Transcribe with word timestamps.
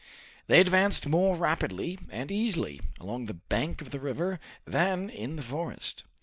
They 0.47 0.59
advanced 0.59 1.05
more 1.07 1.35
rapidly 1.35 1.99
and 2.09 2.31
easily 2.31 2.79
along 2.99 3.25
the 3.27 3.35
bank 3.35 3.83
of 3.83 3.91
the 3.91 3.99
river 3.99 4.39
than 4.65 5.11
in 5.11 5.35
the 5.35 5.43
forest. 5.43 6.05